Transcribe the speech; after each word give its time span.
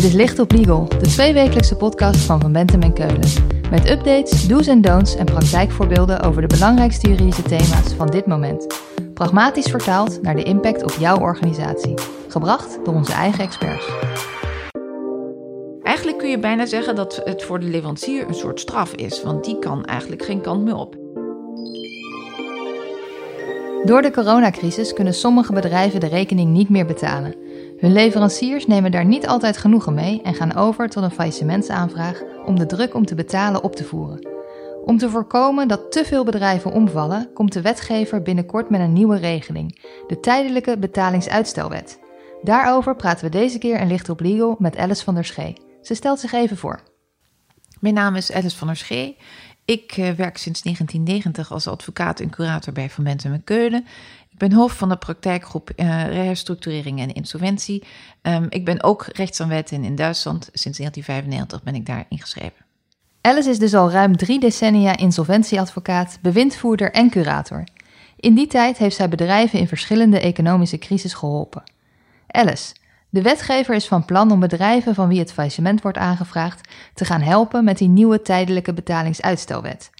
Dit 0.00 0.08
is 0.08 0.16
Licht 0.16 0.38
op 0.38 0.52
Legal, 0.52 0.88
de 0.88 1.06
tweewekelijkse 1.06 1.76
podcast 1.76 2.20
van 2.20 2.40
Van 2.40 2.52
Bentem 2.52 2.82
en 2.82 2.92
Keulen. 2.92 3.28
Met 3.70 3.90
updates, 3.90 4.48
do's 4.48 4.66
en 4.66 4.80
don'ts 4.80 5.16
en 5.16 5.24
praktijkvoorbeelden 5.24 6.20
over 6.20 6.40
de 6.40 6.46
belangrijkste 6.46 7.08
juridische 7.08 7.42
thema's 7.42 7.92
van 7.96 8.06
dit 8.06 8.26
moment. 8.26 8.66
Pragmatisch 9.14 9.66
vertaald 9.66 10.22
naar 10.22 10.36
de 10.36 10.42
impact 10.42 10.82
op 10.82 10.90
jouw 10.98 11.18
organisatie. 11.18 11.94
Gebracht 12.28 12.78
door 12.84 12.94
onze 12.94 13.12
eigen 13.12 13.44
experts. 13.44 13.88
Eigenlijk 15.82 16.18
kun 16.18 16.30
je 16.30 16.38
bijna 16.38 16.66
zeggen 16.66 16.94
dat 16.94 17.20
het 17.24 17.42
voor 17.42 17.60
de 17.60 17.66
leverancier 17.66 18.28
een 18.28 18.34
soort 18.34 18.60
straf 18.60 18.94
is, 18.94 19.22
want 19.22 19.44
die 19.44 19.58
kan 19.58 19.84
eigenlijk 19.84 20.24
geen 20.24 20.40
kant 20.40 20.64
meer 20.64 20.76
op. 20.76 20.96
Door 23.84 24.02
de 24.02 24.10
coronacrisis 24.10 24.92
kunnen 24.92 25.14
sommige 25.14 25.52
bedrijven 25.52 26.00
de 26.00 26.08
rekening 26.08 26.50
niet 26.50 26.68
meer 26.68 26.86
betalen. 26.86 27.34
Hun 27.80 27.92
leveranciers 27.92 28.66
nemen 28.66 28.90
daar 28.90 29.04
niet 29.04 29.26
altijd 29.26 29.56
genoegen 29.56 29.94
mee 29.94 30.22
en 30.22 30.34
gaan 30.34 30.54
over 30.54 30.88
tot 30.88 31.02
een 31.02 31.10
faillissementsaanvraag 31.10 32.22
om 32.44 32.58
de 32.58 32.66
druk 32.66 32.94
om 32.94 33.06
te 33.06 33.14
betalen 33.14 33.62
op 33.62 33.76
te 33.76 33.84
voeren. 33.84 34.28
Om 34.84 34.98
te 34.98 35.10
voorkomen 35.10 35.68
dat 35.68 35.92
te 35.92 36.04
veel 36.04 36.24
bedrijven 36.24 36.72
omvallen, 36.72 37.30
komt 37.34 37.52
de 37.52 37.60
wetgever 37.60 38.22
binnenkort 38.22 38.70
met 38.70 38.80
een 38.80 38.92
nieuwe 38.92 39.16
regeling, 39.16 39.82
de 40.06 40.20
tijdelijke 40.20 40.78
betalingsuitstelwet. 40.78 41.98
Daarover 42.42 42.96
praten 42.96 43.24
we 43.24 43.30
deze 43.30 43.58
keer 43.58 43.80
in 43.80 43.86
Licht 43.86 44.08
op 44.08 44.20
Legal 44.20 44.56
met 44.58 44.76
Alice 44.76 45.04
van 45.04 45.14
der 45.14 45.24
Schee. 45.24 45.56
Ze 45.82 45.94
stelt 45.94 46.20
zich 46.20 46.32
even 46.32 46.56
voor. 46.56 46.80
Mijn 47.80 47.94
naam 47.94 48.16
is 48.16 48.32
Alice 48.32 48.56
van 48.56 48.66
der 48.66 48.76
Schee. 48.76 49.16
Ik 49.64 49.96
uh, 49.96 50.10
werk 50.10 50.36
sinds 50.36 50.62
1990 50.62 51.52
als 51.52 51.66
advocaat 51.66 52.20
en 52.20 52.30
curator 52.30 52.72
bij 52.72 52.90
Van 52.90 53.04
Bentem 53.04 53.32
en 53.32 53.44
Keulen. 53.44 53.86
Ben 54.40 54.52
hoofd 54.52 54.76
van 54.76 54.88
de 54.88 54.96
praktijkgroep 54.96 55.70
uh, 55.76 56.06
Reherstructurering 56.06 57.00
en 57.00 57.12
Insolventie. 57.12 57.84
Um, 58.22 58.46
ik 58.48 58.64
ben 58.64 58.82
ook 58.82 59.06
rechtsaanwetting 59.12 59.84
in 59.84 59.94
Duitsland. 59.94 60.48
Sinds 60.52 60.78
1995 60.78 61.62
ben 61.62 61.74
ik 61.74 61.86
daar 61.86 62.06
ingeschreven. 62.08 62.64
Alice 63.20 63.50
is 63.50 63.58
dus 63.58 63.74
al 63.74 63.90
ruim 63.90 64.16
drie 64.16 64.40
decennia 64.40 64.96
insolventieadvocaat, 64.96 66.18
bewindvoerder 66.22 66.92
en 66.92 67.10
curator. 67.10 67.64
In 68.16 68.34
die 68.34 68.46
tijd 68.46 68.78
heeft 68.78 68.96
zij 68.96 69.08
bedrijven 69.08 69.58
in 69.58 69.68
verschillende 69.68 70.20
economische 70.20 70.78
crisis 70.78 71.14
geholpen. 71.14 71.62
Alice, 72.26 72.74
de 73.08 73.22
wetgever 73.22 73.74
is 73.74 73.86
van 73.86 74.04
plan 74.04 74.30
om 74.30 74.40
bedrijven 74.40 74.94
van 74.94 75.08
wie 75.08 75.18
het 75.18 75.32
faillissement 75.32 75.82
wordt 75.82 75.98
aangevraagd 75.98 76.68
te 76.94 77.04
gaan 77.04 77.22
helpen 77.22 77.64
met 77.64 77.78
die 77.78 77.88
nieuwe 77.88 78.22
tijdelijke 78.22 78.72
betalingsuitstelwet. 78.72 79.90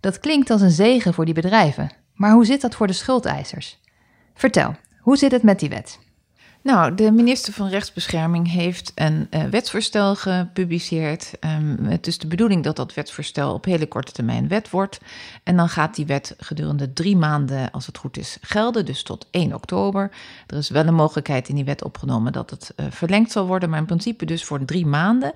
Dat 0.00 0.20
klinkt 0.20 0.50
als 0.50 0.60
een 0.60 0.70
zegen 0.70 1.14
voor 1.14 1.24
die 1.24 1.34
bedrijven, 1.34 1.90
maar 2.14 2.32
hoe 2.32 2.44
zit 2.44 2.60
dat 2.60 2.74
voor 2.74 2.86
de 2.86 2.92
schuldeisers? 2.92 3.78
Vertel, 4.40 4.74
hoe 5.00 5.16
zit 5.16 5.32
het 5.32 5.42
met 5.42 5.60
die 5.60 5.68
wet? 5.68 5.98
Nou, 6.62 6.94
de 6.94 7.10
minister 7.10 7.52
van 7.52 7.68
Rechtsbescherming 7.68 8.50
heeft 8.50 8.92
een 8.94 9.26
uh, 9.30 9.44
wetsvoorstel 9.44 10.16
gepubliceerd. 10.16 11.32
Um, 11.40 11.84
het 11.84 12.06
is 12.06 12.18
de 12.18 12.26
bedoeling 12.26 12.64
dat 12.64 12.76
dat 12.76 12.94
wetsvoorstel 12.94 13.54
op 13.54 13.64
hele 13.64 13.86
korte 13.86 14.12
termijn 14.12 14.48
wet 14.48 14.70
wordt. 14.70 15.00
En 15.42 15.56
dan 15.56 15.68
gaat 15.68 15.94
die 15.94 16.06
wet 16.06 16.34
gedurende 16.38 16.92
drie 16.92 17.16
maanden, 17.16 17.70
als 17.70 17.86
het 17.86 17.98
goed 17.98 18.16
is, 18.16 18.38
gelden, 18.40 18.84
dus 18.84 19.02
tot 19.02 19.26
1 19.30 19.54
oktober. 19.54 20.10
Er 20.46 20.56
is 20.56 20.70
wel 20.70 20.86
een 20.86 20.94
mogelijkheid 20.94 21.48
in 21.48 21.54
die 21.54 21.64
wet 21.64 21.84
opgenomen 21.84 22.32
dat 22.32 22.50
het 22.50 22.72
uh, 22.76 22.86
verlengd 22.90 23.32
zal 23.32 23.46
worden, 23.46 23.70
maar 23.70 23.78
in 23.78 23.86
principe 23.86 24.24
dus 24.24 24.44
voor 24.44 24.64
drie 24.64 24.86
maanden. 24.86 25.32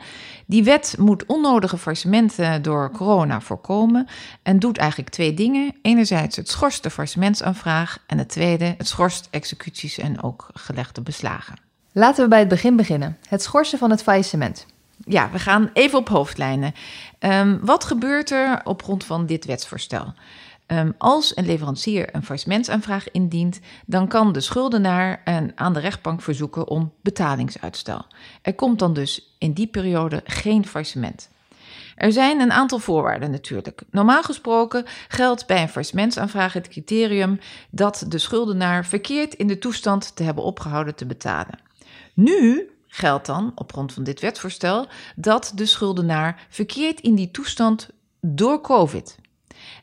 Die 0.46 0.64
wet 0.64 0.94
moet 0.98 1.26
onnodige 1.26 1.78
faillissementen 1.78 2.62
door 2.62 2.90
corona 2.90 3.40
voorkomen 3.40 4.06
en 4.42 4.58
doet 4.58 4.78
eigenlijk 4.78 5.10
twee 5.10 5.34
dingen. 5.34 5.74
Enerzijds 5.82 6.36
het 6.36 6.48
schorst 6.48 6.82
de 6.82 6.90
faillissementsaanvraag 6.90 7.98
en 8.06 8.18
het 8.18 8.28
tweede, 8.28 8.74
het 8.78 8.88
schorst 8.88 9.28
executies 9.30 9.98
en 9.98 10.22
ook 10.22 10.48
gelegde 10.52 10.92
beslissingen 10.92 11.12
Laten 11.92 12.22
we 12.22 12.28
bij 12.28 12.38
het 12.38 12.48
begin 12.48 12.76
beginnen. 12.76 13.18
Het 13.28 13.42
schorsen 13.42 13.78
van 13.78 13.90
het 13.90 14.02
faillissement. 14.02 14.66
Ja, 15.04 15.30
we 15.30 15.38
gaan 15.38 15.70
even 15.72 15.98
op 15.98 16.08
hoofdlijnen. 16.08 16.74
Um, 17.20 17.58
wat 17.62 17.84
gebeurt 17.84 18.30
er 18.30 18.60
op 18.64 18.82
grond 18.82 19.04
van 19.04 19.26
dit 19.26 19.44
wetsvoorstel? 19.44 20.14
Um, 20.66 20.94
als 20.98 21.36
een 21.36 21.46
leverancier 21.46 22.14
een 22.14 22.22
faillissementsaanvraag 22.22 23.10
indient, 23.10 23.60
dan 23.86 24.08
kan 24.08 24.32
de 24.32 24.40
schuldenaar 24.40 25.20
een, 25.24 25.52
aan 25.54 25.72
de 25.72 25.80
rechtbank 25.80 26.22
verzoeken 26.22 26.68
om 26.68 26.92
betalingsuitstel. 27.00 28.06
Er 28.42 28.54
komt 28.54 28.78
dan 28.78 28.92
dus 28.92 29.34
in 29.38 29.52
die 29.52 29.66
periode 29.66 30.20
geen 30.24 30.66
faillissement. 30.66 31.28
Er 31.96 32.12
zijn 32.12 32.40
een 32.40 32.52
aantal 32.52 32.78
voorwaarden 32.78 33.30
natuurlijk. 33.30 33.82
Normaal 33.90 34.22
gesproken 34.22 34.84
geldt 35.08 35.46
bij 35.46 35.62
een 35.62 35.68
faillissementsaanvraag 35.68 36.52
het 36.52 36.68
criterium 36.68 37.38
dat 37.70 38.04
de 38.08 38.18
schuldenaar 38.18 38.86
verkeerd 38.86 39.34
in 39.34 39.46
de 39.46 39.58
toestand 39.58 40.16
te 40.16 40.22
hebben 40.22 40.44
opgehouden 40.44 40.94
te 40.94 41.06
betalen. 41.06 41.58
Nu 42.14 42.70
geldt 42.86 43.26
dan, 43.26 43.52
op 43.54 43.72
grond 43.72 43.92
van 43.92 44.04
dit 44.04 44.20
wetsvoorstel, 44.20 44.86
dat 45.16 45.52
de 45.54 45.66
schuldenaar 45.66 46.46
verkeerd 46.48 47.00
in 47.00 47.14
die 47.14 47.30
toestand 47.30 47.88
door 48.20 48.60
COVID. 48.60 49.16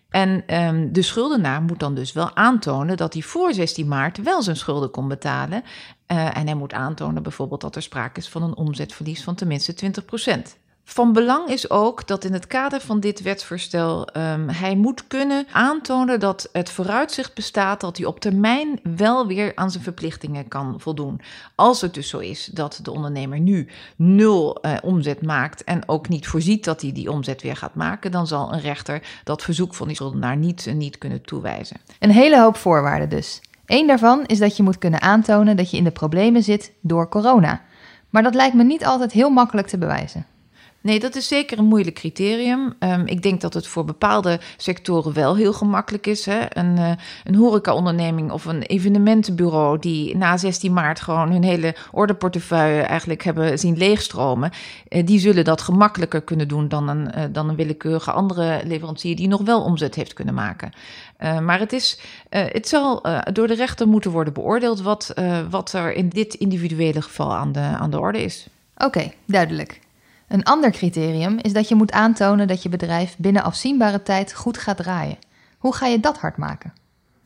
En 0.09 0.55
um, 0.63 0.93
de 0.93 1.01
schuldenaar 1.01 1.61
moet 1.61 1.79
dan 1.79 1.95
dus 1.95 2.13
wel 2.13 2.35
aantonen 2.35 2.97
dat 2.97 3.13
hij 3.13 3.21
voor 3.21 3.53
16 3.53 3.87
maart 3.87 4.23
wel 4.23 4.41
zijn 4.41 4.55
schulden 4.55 4.91
kon 4.91 5.07
betalen. 5.07 5.63
Uh, 6.07 6.37
en 6.37 6.45
hij 6.45 6.55
moet 6.55 6.73
aantonen 6.73 7.23
bijvoorbeeld 7.23 7.61
dat 7.61 7.75
er 7.75 7.81
sprake 7.81 8.19
is 8.19 8.29
van 8.29 8.43
een 8.43 8.55
omzetverlies 8.55 9.23
van 9.23 9.35
tenminste 9.35 9.73
20 9.73 10.05
procent. 10.05 10.57
Van 10.83 11.13
belang 11.13 11.47
is 11.47 11.69
ook 11.69 12.07
dat 12.07 12.23
in 12.23 12.33
het 12.33 12.47
kader 12.47 12.81
van 12.81 12.99
dit 12.99 13.21
wetsvoorstel 13.21 14.07
um, 14.17 14.49
hij 14.49 14.75
moet 14.75 15.07
kunnen 15.07 15.45
aantonen 15.51 16.19
dat 16.19 16.49
het 16.51 16.69
vooruitzicht 16.69 17.33
bestaat 17.33 17.81
dat 17.81 17.97
hij 17.97 18.05
op 18.05 18.19
termijn 18.19 18.79
wel 18.95 19.27
weer 19.27 19.51
aan 19.55 19.71
zijn 19.71 19.83
verplichtingen 19.83 20.47
kan 20.47 20.75
voldoen. 20.77 21.21
Als 21.55 21.81
het 21.81 21.93
dus 21.93 22.09
zo 22.09 22.17
is 22.17 22.45
dat 22.45 22.79
de 22.83 22.91
ondernemer 22.91 23.39
nu 23.39 23.67
nul 23.95 24.57
uh, 24.61 24.73
omzet 24.83 25.21
maakt 25.21 25.63
en 25.63 25.87
ook 25.87 26.09
niet 26.09 26.27
voorziet 26.27 26.63
dat 26.63 26.81
hij 26.81 26.91
die 26.91 27.11
omzet 27.11 27.41
weer 27.41 27.55
gaat 27.55 27.75
maken, 27.75 28.11
dan 28.11 28.27
zal 28.27 28.53
een 28.53 28.61
rechter 28.61 29.01
dat 29.23 29.41
verzoek 29.41 29.73
van 29.73 29.87
die 29.87 29.95
schuldenaar 29.95 30.37
niet, 30.37 30.65
uh, 30.65 30.73
niet 30.73 30.97
kunnen 30.97 31.21
toewijzen. 31.21 31.77
Een 31.99 32.11
hele 32.11 32.39
hoop 32.39 32.55
voorwaarden 32.55 33.09
dus. 33.09 33.41
Eén 33.65 33.87
daarvan 33.87 34.25
is 34.25 34.39
dat 34.39 34.57
je 34.57 34.63
moet 34.63 34.77
kunnen 34.77 35.01
aantonen 35.01 35.57
dat 35.57 35.71
je 35.71 35.77
in 35.77 35.83
de 35.83 35.91
problemen 35.91 36.43
zit 36.43 36.71
door 36.81 37.09
corona. 37.09 37.61
Maar 38.09 38.23
dat 38.23 38.35
lijkt 38.35 38.55
me 38.55 38.63
niet 38.63 38.85
altijd 38.85 39.11
heel 39.11 39.29
makkelijk 39.29 39.67
te 39.67 39.77
bewijzen. 39.77 40.25
Nee, 40.81 40.99
dat 40.99 41.15
is 41.15 41.27
zeker 41.27 41.57
een 41.57 41.65
moeilijk 41.65 41.95
criterium. 41.95 42.73
Um, 42.79 43.05
ik 43.05 43.21
denk 43.21 43.41
dat 43.41 43.53
het 43.53 43.67
voor 43.67 43.85
bepaalde 43.85 44.39
sectoren 44.57 45.13
wel 45.13 45.35
heel 45.35 45.53
gemakkelijk 45.53 46.07
is. 46.07 46.25
Hè? 46.25 46.39
Een, 46.49 46.77
uh, 46.77 46.91
een 47.23 47.35
horecaonderneming 47.35 48.31
of 48.31 48.45
een 48.45 48.61
evenementenbureau 48.61 49.79
die 49.79 50.17
na 50.17 50.37
16 50.37 50.73
maart 50.73 51.01
gewoon 51.01 51.31
hun 51.31 51.43
hele 51.43 51.75
ordeportefeuille 51.91 52.81
eigenlijk 52.81 53.23
hebben 53.23 53.59
zien 53.59 53.77
leegstromen. 53.77 54.51
Uh, 54.89 55.05
die 55.05 55.19
zullen 55.19 55.43
dat 55.43 55.61
gemakkelijker 55.61 56.21
kunnen 56.21 56.47
doen 56.47 56.67
dan 56.67 56.87
een, 56.87 57.11
uh, 57.17 57.23
dan 57.31 57.49
een 57.49 57.55
willekeurige 57.55 58.11
andere 58.11 58.61
leverancier 58.65 59.15
die 59.15 59.27
nog 59.27 59.41
wel 59.41 59.63
omzet 59.63 59.95
heeft 59.95 60.13
kunnen 60.13 60.33
maken. 60.33 60.71
maar 61.19 61.59
het, 61.59 61.73
is, 61.73 61.99
het 62.29 62.67
zal 62.67 63.05
door 63.33 63.47
de 63.47 63.53
rechter 63.53 63.87
moeten 63.87 64.11
worden 64.11 64.33
beoordeeld 64.33 64.81
wat, 64.81 65.13
wat 65.49 65.73
er 65.73 65.93
in 65.93 66.09
dit 66.09 66.33
individuele 66.33 67.01
geval 67.01 67.33
aan 67.33 67.51
de, 67.51 67.59
aan 67.59 67.91
de 67.91 67.99
orde 67.99 68.23
is. 68.23 68.47
Oké, 68.77 69.11
duidelijk. 69.25 69.79
Een 70.31 70.43
ander 70.43 70.71
criterium 70.71 71.37
is 71.41 71.53
dat 71.53 71.67
je 71.67 71.75
moet 71.75 71.91
aantonen 71.91 72.47
dat 72.47 72.63
je 72.63 72.69
bedrijf 72.69 73.15
binnen 73.17 73.43
afzienbare 73.43 74.03
tijd 74.03 74.33
goed 74.33 74.57
gaat 74.57 74.77
draaien. 74.77 75.17
Hoe 75.57 75.75
ga 75.75 75.85
je 75.85 75.99
dat 75.99 76.17
hard 76.17 76.37
maken? 76.37 76.73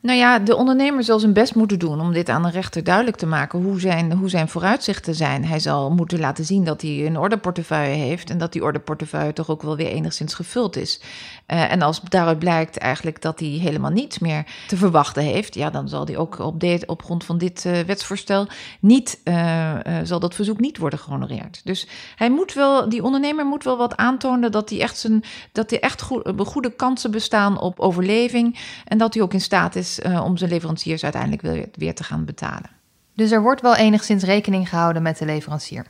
Nou 0.02 0.18
ja, 0.18 0.40
de 0.40 0.56
ondernemer 0.56 1.04
zal 1.04 1.20
zijn 1.20 1.34
best 1.34 1.56
moeten 1.56 1.80
doen 1.80 2.02
om 2.02 2.14
dit 2.14 2.30
aan 2.30 2.44
de 2.44 2.50
rechter 2.50 2.84
duidelijk 2.84 3.18
te 3.18 3.26
maken 3.26 3.64
hoe 3.64 3.80
zijn, 3.80 4.12
hoe 4.12 4.30
zijn 4.30 4.48
vooruitzichten 4.48 5.16
zijn. 5.16 5.46
Hij 5.46 5.60
zal 5.60 5.92
moeten 5.92 6.20
laten 6.20 6.46
zien 6.46 6.64
dat 6.64 6.82
hij 6.82 7.06
een 7.06 7.20
ordeportefeuille 7.20 7.96
heeft 7.96 8.30
en 8.30 8.38
dat 8.38 8.52
die 8.54 8.64
ordeportefeuille 8.64 9.34
toch 9.34 9.50
ook 9.50 9.62
wel 9.62 9.76
weer 9.76 9.88
enigszins 9.88 10.34
gevuld 10.34 10.76
is. 10.76 11.02
Uh, 11.48 11.72
en 11.72 11.82
als 11.82 12.02
daaruit 12.02 12.40
blijkt 12.40 12.78
eigenlijk 12.78 13.22
dat 13.22 13.40
hij 13.40 13.48
helemaal 13.48 13.92
niets 13.92 14.20
meer 14.20 14.46
te 14.68 14.78
verwachten 14.78 15.24
heeft, 15.24 15.56
ja, 15.56 15.70
dan 15.70 15.90
zal 15.90 16.06
hij 16.06 16.18
ook 16.18 16.40
op, 16.40 16.64
op 16.86 17.04
grond 17.04 17.24
van 17.24 17.38
dit 17.38 17.66
uh, 17.66 17.80
wetsvoorstel 17.80 18.48
niet, 18.80 19.20
uh, 19.24 19.74
zal 20.04 20.20
dat 20.20 20.36
verzoek 20.36 20.60
niet 20.60 20.78
worden 20.78 21.00
gehonoreerd. 21.00 21.62
Dus 21.64 21.88
hij 22.16 22.30
moet 22.30 22.54
wel, 22.54 22.90
die 22.90 23.04
ondernemer 23.04 23.46
moet 23.46 23.64
wel 23.64 23.78
wat 23.78 23.98
aantonen 23.98 24.52
dat 24.52 24.70
hij 24.70 24.82
echt, 24.82 24.98
zijn, 24.98 25.24
dat 25.52 25.70
hij 25.70 25.80
echt 25.80 26.02
goed, 26.02 26.32
goede 26.38 26.76
kansen 26.76 27.12
bestaan 27.12 27.60
op 27.60 27.80
overleving 27.80 28.60
en 28.86 28.98
dat 28.98 29.14
hij 29.14 29.24
ook 29.24 29.34
in 29.34 29.42
staat 29.42 29.76
is 29.76 30.00
om 30.02 30.38
zijn 30.38 30.50
leveranciers 30.50 31.04
uiteindelijk 31.04 31.42
weer, 31.42 31.68
weer 31.72 31.96
te 31.96 32.04
gaan 32.04 32.26
betalen. 32.26 32.70
Dus 33.14 33.32
er 33.32 33.42
wordt 33.42 33.62
wel 33.62 33.76
enigszins 33.76 34.24
rekening 34.24 34.70
gehouden 34.70 35.02
met 35.02 35.18
de 35.18 35.26
leverancier 35.26 35.86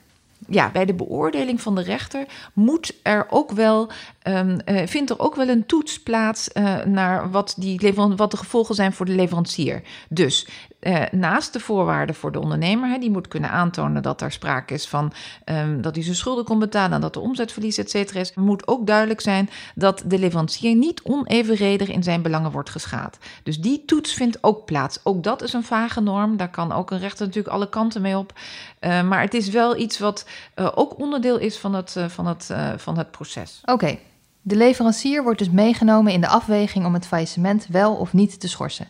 ja, 0.47 0.69
bij 0.71 0.85
de 0.85 0.93
beoordeling 0.93 1.61
van 1.61 1.75
de 1.75 1.81
rechter 1.81 2.25
moet 2.53 2.95
er 3.03 3.25
ook 3.29 3.51
wel, 3.51 3.89
um, 4.27 4.57
uh, 4.65 4.81
vindt 4.85 5.09
er 5.09 5.19
ook 5.19 5.35
wel 5.35 5.47
een 5.47 5.65
toets 5.65 6.03
plaats 6.03 6.49
uh, 6.53 6.83
naar 6.83 7.31
wat, 7.31 7.55
die 7.57 7.93
wat 8.15 8.31
de 8.31 8.37
gevolgen 8.37 8.75
zijn 8.75 8.93
voor 8.93 9.05
de 9.05 9.15
leverancier. 9.15 9.81
Dus 10.09 10.47
eh, 10.85 11.01
naast 11.11 11.53
de 11.53 11.59
voorwaarden 11.59 12.15
voor 12.15 12.31
de 12.31 12.39
ondernemer, 12.39 12.89
hè, 12.89 12.97
die 12.97 13.11
moet 13.11 13.27
kunnen 13.27 13.49
aantonen 13.49 14.03
dat 14.03 14.21
er 14.21 14.31
sprake 14.31 14.73
is 14.73 14.87
van 14.87 15.13
ehm, 15.43 15.81
dat 15.81 15.95
hij 15.95 16.03
zijn 16.03 16.15
schulden 16.15 16.45
kon 16.45 16.59
betalen 16.59 16.91
en 16.91 17.01
dat 17.01 17.15
er 17.15 17.21
omzetverlies, 17.21 17.77
et 17.77 17.89
cetera, 17.89 18.19
is, 18.19 18.33
moet 18.33 18.67
ook 18.67 18.87
duidelijk 18.87 19.21
zijn 19.21 19.49
dat 19.75 20.03
de 20.05 20.19
leverancier 20.19 20.75
niet 20.75 21.01
onevenredig 21.03 21.87
in 21.87 22.03
zijn 22.03 22.21
belangen 22.21 22.51
wordt 22.51 22.69
geschaad. 22.69 23.17
Dus 23.43 23.59
die 23.61 23.85
toets 23.85 24.13
vindt 24.13 24.37
ook 24.41 24.65
plaats. 24.65 24.99
Ook 25.03 25.23
dat 25.23 25.41
is 25.41 25.53
een 25.53 25.63
vage 25.63 26.01
norm. 26.01 26.37
Daar 26.37 26.49
kan 26.49 26.71
ook 26.71 26.91
een 26.91 26.99
rechter 26.99 27.25
natuurlijk 27.25 27.53
alle 27.53 27.69
kanten 27.69 28.01
mee 28.01 28.17
op. 28.17 28.33
Uh, 28.81 29.03
maar 29.03 29.21
het 29.21 29.33
is 29.33 29.49
wel 29.49 29.77
iets 29.77 29.99
wat 29.99 30.25
uh, 30.55 30.71
ook 30.75 30.99
onderdeel 30.99 31.37
is 31.37 31.57
van 31.57 31.73
het, 31.73 31.95
uh, 31.97 32.05
van 32.05 32.27
het, 32.27 32.53
van 32.77 32.97
het 32.97 33.11
proces. 33.11 33.61
Oké, 33.65 33.97
de 34.41 34.55
leverancier 34.55 35.23
wordt 35.23 35.39
dus 35.39 35.49
meegenomen 35.49 36.13
in 36.13 36.21
de 36.21 36.27
afweging 36.27 36.85
om 36.85 36.93
het 36.93 37.07
faillissement 37.07 37.67
wel 37.69 37.95
of 37.95 38.13
niet 38.13 38.39
te 38.39 38.47
schorsen. 38.47 38.87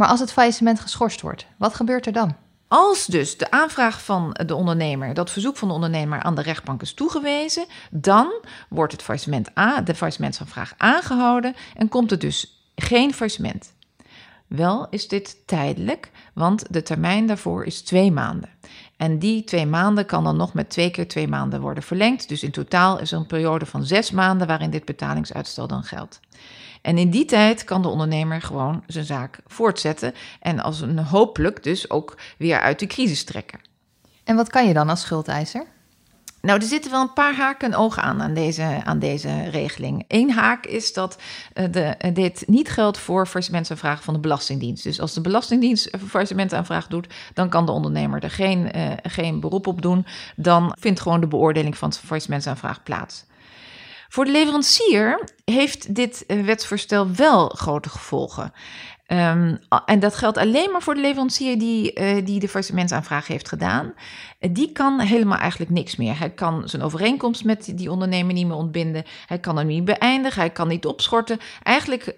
Maar 0.00 0.08
als 0.08 0.20
het 0.20 0.32
faillissement 0.32 0.80
geschorst 0.80 1.20
wordt, 1.20 1.46
wat 1.56 1.74
gebeurt 1.74 2.06
er 2.06 2.12
dan? 2.12 2.36
Als 2.68 3.06
dus 3.06 3.36
de 3.36 3.50
aanvraag 3.50 4.04
van 4.04 4.36
de 4.46 4.54
ondernemer, 4.54 5.14
dat 5.14 5.30
verzoek 5.30 5.56
van 5.56 5.68
de 5.68 5.74
ondernemer 5.74 6.22
aan 6.22 6.34
de 6.34 6.42
rechtbank 6.42 6.82
is 6.82 6.94
toegewezen, 6.94 7.66
dan 7.90 8.32
wordt 8.68 8.92
het 8.92 9.02
faillissement 9.02 9.58
a, 9.58 9.80
de 9.80 9.94
faillissementsaanvraag 9.94 10.74
aangehouden 10.76 11.54
en 11.76 11.88
komt 11.88 12.10
er 12.10 12.18
dus 12.18 12.70
geen 12.74 13.14
faillissement. 13.14 13.72
Wel 14.46 14.86
is 14.90 15.08
dit 15.08 15.36
tijdelijk, 15.46 16.10
want 16.34 16.64
de 16.70 16.82
termijn 16.82 17.26
daarvoor 17.26 17.64
is 17.64 17.82
twee 17.82 18.12
maanden. 18.12 18.50
En 18.96 19.18
die 19.18 19.44
twee 19.44 19.66
maanden 19.66 20.06
kan 20.06 20.24
dan 20.24 20.36
nog 20.36 20.54
met 20.54 20.70
twee 20.70 20.90
keer 20.90 21.08
twee 21.08 21.28
maanden 21.28 21.60
worden 21.60 21.82
verlengd. 21.82 22.28
Dus 22.28 22.42
in 22.42 22.50
totaal 22.50 23.00
is 23.00 23.12
er 23.12 23.18
een 23.18 23.26
periode 23.26 23.66
van 23.66 23.84
zes 23.84 24.10
maanden 24.10 24.46
waarin 24.46 24.70
dit 24.70 24.84
betalingsuitstel 24.84 25.66
dan 25.66 25.82
geldt. 25.82 26.20
En 26.82 26.98
in 26.98 27.10
die 27.10 27.24
tijd 27.24 27.64
kan 27.64 27.82
de 27.82 27.88
ondernemer 27.88 28.42
gewoon 28.42 28.82
zijn 28.86 29.04
zaak 29.04 29.38
voortzetten 29.46 30.14
en 30.40 30.60
als 30.60 30.80
een 30.80 30.98
hopelijk 30.98 31.62
dus 31.62 31.90
ook 31.90 32.16
weer 32.38 32.60
uit 32.60 32.78
de 32.78 32.86
crisis 32.86 33.24
trekken. 33.24 33.60
En 34.24 34.36
wat 34.36 34.50
kan 34.50 34.66
je 34.66 34.74
dan 34.74 34.88
als 34.88 35.00
schuldeiser? 35.00 35.66
Nou, 36.42 36.60
er 36.60 36.66
zitten 36.66 36.90
wel 36.90 37.00
een 37.00 37.12
paar 37.12 37.34
haken 37.34 37.72
en 37.72 37.78
ogen 37.78 38.02
aan 38.02 38.22
aan 38.22 38.34
deze, 38.34 38.80
aan 38.84 38.98
deze 38.98 39.42
regeling. 39.50 40.04
Eén 40.08 40.30
haak 40.30 40.66
is 40.66 40.92
dat 40.92 41.18
uh, 41.54 41.64
de, 41.70 41.94
uh, 42.04 42.14
dit 42.14 42.42
niet 42.46 42.70
geldt 42.70 42.98
voor 42.98 43.26
faillissementaanvraag 43.26 44.02
van 44.02 44.14
de 44.14 44.20
Belastingdienst. 44.20 44.82
Dus 44.82 45.00
als 45.00 45.14
de 45.14 45.20
Belastingdienst 45.20 45.88
een 45.90 46.00
faillissementaanvraag 46.00 46.86
doet, 46.86 47.06
dan 47.34 47.48
kan 47.48 47.66
de 47.66 47.72
ondernemer 47.72 48.22
er 48.22 48.30
geen, 48.30 48.76
uh, 48.76 48.92
geen 49.02 49.40
beroep 49.40 49.66
op 49.66 49.82
doen. 49.82 50.06
Dan 50.36 50.76
vindt 50.78 51.00
gewoon 51.00 51.20
de 51.20 51.26
beoordeling 51.26 51.78
van 51.78 51.90
de 51.90 51.96
faillissementaanvraag 51.96 52.82
plaats. 52.82 53.24
Voor 54.12 54.24
de 54.24 54.30
leverancier 54.30 55.28
heeft 55.44 55.94
dit 55.94 56.24
wetsvoorstel 56.26 57.14
wel 57.14 57.48
grote 57.48 57.88
gevolgen. 57.88 58.52
Um, 59.06 59.58
en 59.84 60.00
dat 60.00 60.16
geldt 60.16 60.38
alleen 60.38 60.70
maar 60.70 60.82
voor 60.82 60.94
de 60.94 61.00
leverancier 61.00 61.58
die, 61.58 62.00
uh, 62.00 62.24
die 62.24 62.40
de 62.40 62.48
faillissementaanvraag 62.48 63.26
heeft 63.26 63.48
gedaan. 63.48 63.92
Uh, 64.40 64.50
die 64.52 64.72
kan 64.72 65.00
helemaal 65.00 65.38
eigenlijk 65.38 65.70
niks 65.70 65.96
meer. 65.96 66.18
Hij 66.18 66.30
kan 66.30 66.68
zijn 66.68 66.82
overeenkomst 66.82 67.44
met 67.44 67.72
die 67.74 67.90
ondernemer 67.90 68.34
niet 68.34 68.46
meer 68.46 68.56
ontbinden. 68.56 69.04
Hij 69.26 69.38
kan 69.38 69.56
hem 69.56 69.66
niet 69.66 69.84
beëindigen. 69.84 70.40
Hij 70.40 70.50
kan 70.50 70.68
niet 70.68 70.86
opschorten. 70.86 71.38
Eigenlijk 71.62 72.14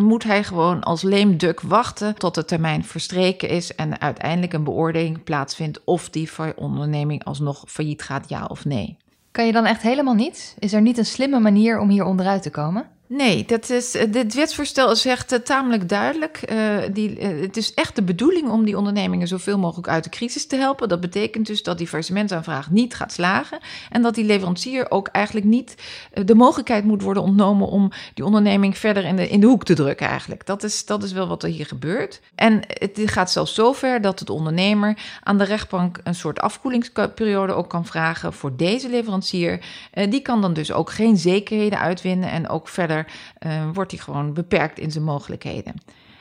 moet 0.00 0.24
hij 0.24 0.44
gewoon 0.44 0.82
als 0.82 1.02
leemduk 1.02 1.60
wachten 1.60 2.14
tot 2.14 2.34
de 2.34 2.44
termijn 2.44 2.84
verstreken 2.84 3.48
is 3.48 3.74
en 3.74 4.00
uiteindelijk 4.00 4.52
een 4.52 4.64
beoordeling 4.64 5.24
plaatsvindt 5.24 5.84
of 5.84 6.10
die 6.10 6.30
onderneming 6.56 7.24
alsnog 7.24 7.64
failliet 7.66 8.02
gaat, 8.02 8.28
ja 8.28 8.44
of 8.44 8.64
nee. 8.64 8.96
Kan 9.36 9.46
je 9.46 9.52
dan 9.52 9.66
echt 9.66 9.82
helemaal 9.82 10.14
niets? 10.14 10.54
Is 10.58 10.72
er 10.72 10.80
niet 10.80 10.98
een 10.98 11.06
slimme 11.06 11.40
manier 11.40 11.78
om 11.78 11.88
hier 11.88 12.04
onderuit 12.04 12.42
te 12.42 12.50
komen? 12.50 12.86
Nee, 13.08 13.44
dat 13.44 13.70
is, 13.70 13.90
dit 14.10 14.34
wetsvoorstel 14.34 14.90
is 14.90 15.06
echt 15.06 15.44
tamelijk 15.44 15.88
duidelijk. 15.88 16.52
Uh, 16.52 16.76
die, 16.92 17.20
uh, 17.20 17.40
het 17.40 17.56
is 17.56 17.74
echt 17.74 17.96
de 17.96 18.02
bedoeling 18.02 18.48
om 18.48 18.64
die 18.64 18.76
ondernemingen 18.76 19.28
zoveel 19.28 19.58
mogelijk 19.58 19.88
uit 19.88 20.04
de 20.04 20.10
crisis 20.10 20.46
te 20.46 20.56
helpen. 20.56 20.88
Dat 20.88 21.00
betekent 21.00 21.46
dus 21.46 21.62
dat 21.62 21.78
die 21.78 21.86
faillissementaanvraag 21.86 22.70
niet 22.70 22.94
gaat 22.94 23.12
slagen. 23.12 23.58
En 23.90 24.02
dat 24.02 24.14
die 24.14 24.24
leverancier 24.24 24.90
ook 24.90 25.08
eigenlijk 25.08 25.46
niet 25.46 25.74
de 26.24 26.34
mogelijkheid 26.34 26.84
moet 26.84 27.02
worden 27.02 27.22
ontnomen 27.22 27.68
om 27.68 27.90
die 28.14 28.24
onderneming 28.24 28.78
verder 28.78 29.04
in 29.04 29.16
de, 29.16 29.28
in 29.28 29.40
de 29.40 29.46
hoek 29.46 29.64
te 29.64 29.74
drukken 29.74 30.08
eigenlijk. 30.08 30.46
Dat 30.46 30.62
is, 30.62 30.84
dat 30.84 31.02
is 31.02 31.12
wel 31.12 31.28
wat 31.28 31.42
er 31.42 31.48
hier 31.48 31.66
gebeurt. 31.66 32.20
En 32.34 32.60
het 32.66 33.00
gaat 33.04 33.30
zelfs 33.30 33.54
zover 33.54 34.00
dat 34.00 34.18
de 34.18 34.32
ondernemer 34.32 34.98
aan 35.22 35.38
de 35.38 35.44
rechtbank 35.44 36.00
een 36.04 36.14
soort 36.14 36.40
afkoelingsperiode 36.40 37.52
ook 37.52 37.68
kan 37.68 37.86
vragen 37.86 38.32
voor 38.32 38.56
deze 38.56 38.88
leverancier. 38.88 39.64
die 40.08 40.20
kan 40.20 40.40
dan 40.40 40.52
dus 40.52 40.72
ook 40.72 40.90
geen 40.90 41.16
zekerheden 41.16 41.78
uitwinnen 41.78 42.30
en 42.30 42.48
ook 42.48 42.68
verder 42.68 42.95
uh, 43.46 43.70
wordt 43.72 43.90
hij 43.90 44.00
gewoon 44.00 44.32
beperkt 44.32 44.78
in 44.78 44.90
zijn 44.90 45.04
mogelijkheden. 45.04 45.74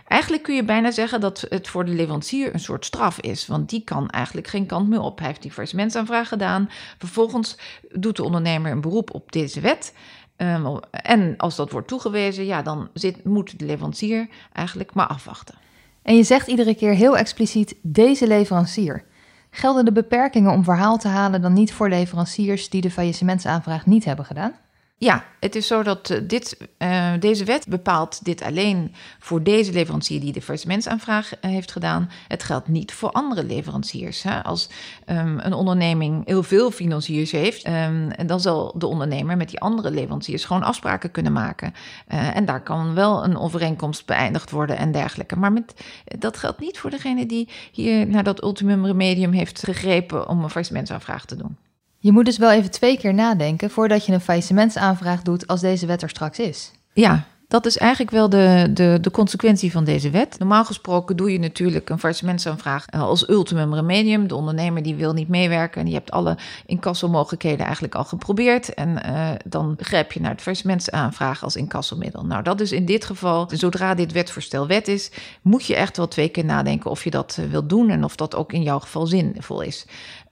Eigenlijk 0.08 0.44
kun 0.44 0.56
je 0.56 0.64
bijna 0.64 0.92
zeggen 0.92 1.22
dat 1.22 1.46
het 1.50 1.68
voor 1.68 1.86
de 1.86 1.92
leverancier 1.92 2.54
een 2.54 2.60
soort 2.60 2.86
straf 2.86 3.20
is, 3.20 3.48
want 3.48 3.70
die 3.70 3.84
kan 3.84 4.10
eigenlijk 4.10 4.48
geen 4.48 4.66
kant 4.66 4.90
meer 4.90 5.00
op. 5.00 5.18
Hij 5.18 5.28
heeft 5.28 5.42
die 5.42 5.52
faillissementaanvraag 5.52 6.28
gedaan. 6.28 6.70
Vervolgens 6.98 7.58
doet 7.92 8.16
de 8.16 8.24
ondernemer 8.24 8.72
een 8.72 8.82
beroep 8.82 9.14
op 9.14 9.32
deze 9.32 9.60
wet. 9.60 9.94
Um, 10.38 10.80
en 10.92 11.38
als 11.38 11.56
dat 11.56 11.72
wordt 11.72 11.88
toegewezen, 11.88 12.46
ja, 12.46 12.62
dan 12.62 12.90
zit, 12.94 13.24
moet 13.24 13.60
de 13.60 13.66
leverancier 13.66 14.28
eigenlijk 14.54 14.94
maar 14.94 15.08
afwachten. 15.08 15.56
En 16.02 16.16
je 16.16 16.24
zegt 16.24 16.48
iedere 16.48 16.76
keer 16.76 16.94
heel 16.94 17.18
expliciet 17.18 17.76
deze 17.82 18.28
leverancier. 18.28 19.04
Gelden 19.50 19.86
de 19.86 19.92
beperkingen 19.92 20.52
om 20.52 20.64
verhaal 20.64 20.98
te 20.98 21.08
halen 21.08 21.42
dan 21.42 21.54
niet 21.54 21.74
voor 21.74 21.90
leveranciers 21.90 22.70
die 22.70 22.82
de 22.82 22.92
faillissementsaanvraag 22.92 23.86
niet 23.86 24.06
hebben 24.06 24.26
gedaan? 24.26 24.54
Ja, 24.98 25.24
het 25.40 25.56
is 25.56 25.68
zo 25.68 25.84
dat 25.84 26.10
uh, 26.10 26.18
dit, 26.24 26.58
uh, 26.78 27.14
deze 27.20 27.44
wet 27.44 27.68
bepaalt 27.68 28.26
dit 28.26 28.42
alleen 28.42 28.94
voor 29.20 29.44
deze 29.44 29.72
leverancier 29.72 30.20
die 30.20 30.32
de 30.32 30.42
faillissementsaanvraag 30.42 31.32
uh, 31.34 31.52
heeft 31.52 31.72
gedaan. 31.72 32.10
Het 32.28 32.44
geldt 32.44 32.68
niet 32.68 32.94
voor 32.94 33.12
andere 33.12 33.44
leveranciers. 33.44 34.24
Hè. 34.24 34.44
Als 34.44 34.70
um, 35.08 35.40
een 35.40 35.54
onderneming 35.54 36.26
heel 36.26 36.44
veel 36.44 36.72
financiers 36.72 37.32
heeft, 37.32 37.68
um, 37.68 38.10
dan 38.26 38.40
zal 38.40 38.74
de 38.78 38.88
ondernemer 38.88 39.38
met 39.38 39.50
die 39.50 39.60
andere 39.60 39.92
leveranciers 39.92 40.46
gewoon 40.46 40.64
afspraken 40.64 41.12
kunnen 41.12 41.34
maken. 41.34 41.74
en 42.08 42.46
daar 42.46 42.64
kan 42.64 42.94
wel 42.94 43.24
een 43.24 43.38
overeenkomst 43.38 44.06
beëindigd 44.06 44.52
worden 44.52 44.78
en 44.78 44.92
dergelijke. 44.92 45.36
Maar 45.36 45.54
met, 45.54 45.74
dat 46.20 46.38
geldt 46.38 46.60
niet 46.60 46.80
voor 46.80 46.90
degene 46.90 47.26
die 47.26 47.50
hier 47.72 48.08
naar 48.08 48.24
dat 48.24 48.44
ultimum 48.44 48.86
remedium 48.86 49.32
heeft 49.32 49.64
gegrepen 49.64 50.28
om 50.28 50.44
een 50.44 50.50
faillissementsaanvraag 50.50 51.26
te 51.26 51.36
doen. 51.36 51.58
Je 52.06 52.12
moet 52.12 52.26
dus 52.26 52.38
wel 52.38 52.52
even 52.52 52.72
twee 52.72 52.98
keer 52.98 53.14
nadenken 53.14 53.70
voordat 53.70 54.06
je 54.06 54.14
een 54.14 54.22
faillissementsaanvraag 54.22 55.22
doet 55.22 55.48
als 55.48 55.62
deze 55.62 55.86
wet 55.86 56.02
er 56.02 56.10
straks 56.10 56.40
is. 56.40 56.72
Ja, 56.94 57.26
dat 57.56 57.66
is 57.66 57.78
eigenlijk 57.78 58.12
wel 58.12 58.30
de, 58.30 58.70
de, 58.74 58.98
de 59.02 59.12
consequentie 59.12 59.72
van 59.72 59.84
deze 59.84 60.10
wet. 60.10 60.36
Normaal 60.40 60.66
gesproken 60.66 61.18
doe 61.18 61.32
je 61.32 61.40
natuurlijk 61.40 61.90
een 61.90 62.00
faillissementsaanvraag 62.00 62.86
eh, 62.86 63.02
als 63.02 63.30
ultimum 63.30 63.74
remedium. 63.74 64.28
De 64.28 64.36
ondernemer 64.36 64.84
die 64.84 64.96
wil 64.96 65.14
niet 65.14 65.28
meewerken 65.28 65.82
en 65.82 65.88
je 65.88 65.94
hebt 65.94 66.12
alle 66.12 66.38
incassomogelijkheden 66.66 67.66
eigenlijk 67.66 67.96
al 67.96 68.04
geprobeerd. 68.04 68.74
En 68.74 68.90
uh, 68.90 69.30
dan 69.46 69.76
grijp 69.80 70.12
je 70.12 70.22
naar 70.22 70.32
het 70.32 70.42
faillissementsaanvraag 70.42 71.44
als 71.44 71.56
incassomiddel. 71.56 72.26
Nou, 72.26 72.44
dat 72.44 72.60
is 72.60 72.72
in 72.72 72.86
dit 72.86 73.06
geval, 73.06 73.50
zodra 73.54 73.94
dit 73.94 74.12
wetvoorstel 74.12 74.68
wet 74.68 74.88
is, 74.88 75.12
moet 75.42 75.66
je 75.66 75.76
echt 75.76 75.98
wel 75.98 76.08
twee 76.08 76.30
keer 76.30 76.46
nadenken 76.46 76.92
of 76.92 77.04
je 77.04 77.10
dat 77.10 77.38
uh, 77.40 77.46
wilt 77.46 77.70
doen 77.70 77.90
en 77.90 78.04
of 78.04 78.16
dat 78.16 78.36
ook 78.36 78.54
in 78.54 78.64
jouw 78.64 78.80
geval 78.80 79.06
zinvol 79.06 79.62
is. 79.62 79.86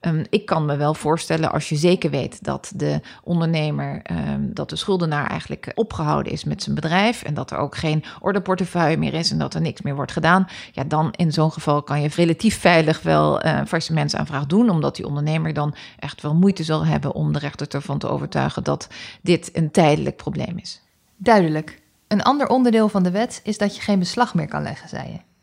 Um, 0.06 0.24
ik 0.30 0.46
kan 0.46 0.64
me 0.64 0.76
wel 0.76 0.94
voorstellen, 0.94 1.52
als 1.52 1.68
je 1.68 1.76
zeker 1.76 2.10
weet 2.10 2.44
dat 2.44 2.72
de 2.76 3.00
ondernemer, 3.22 4.02
um, 4.10 4.50
dat 4.54 4.70
de 4.70 4.76
schuldenaar 4.76 5.26
eigenlijk 5.26 5.72
opgehouden 5.74 6.32
is 6.32 6.44
met 6.44 6.62
zijn 6.62 6.74
bedrijf 6.74 7.13
en 7.22 7.34
dat 7.34 7.50
er 7.50 7.58
ook 7.58 7.76
geen 7.76 8.04
ordeportefeuille 8.20 8.96
meer 8.96 9.14
is 9.14 9.30
en 9.30 9.38
dat 9.38 9.54
er 9.54 9.60
niks 9.60 9.82
meer 9.82 9.94
wordt 9.94 10.12
gedaan, 10.12 10.48
ja, 10.72 10.84
dan 10.84 11.12
in 11.12 11.32
zo'n 11.32 11.52
geval 11.52 11.82
kan 11.82 12.00
je 12.02 12.08
relatief 12.08 12.60
veilig 12.60 13.02
wel 13.02 13.44
een 13.44 13.66
faillissementsaanvraag 13.66 14.46
doen, 14.46 14.70
omdat 14.70 14.96
die 14.96 15.06
ondernemer 15.06 15.52
dan 15.52 15.74
echt 15.98 16.22
wel 16.22 16.34
moeite 16.34 16.64
zal 16.64 16.86
hebben 16.86 17.12
om 17.12 17.32
de 17.32 17.38
rechter 17.38 17.68
ervan 17.68 17.98
te 17.98 18.08
overtuigen 18.08 18.64
dat 18.64 18.88
dit 19.22 19.50
een 19.52 19.70
tijdelijk 19.70 20.16
probleem 20.16 20.58
is. 20.58 20.82
Duidelijk. 21.16 21.82
Een 22.08 22.22
ander 22.22 22.48
onderdeel 22.48 22.88
van 22.88 23.02
de 23.02 23.10
wet 23.10 23.40
is 23.44 23.58
dat 23.58 23.76
je 23.76 23.82
geen 23.82 23.98
beslag 23.98 24.34
meer 24.34 24.48
kan 24.48 24.62
leggen, 24.62 24.88
zei 24.88 25.12
je. 25.12 25.33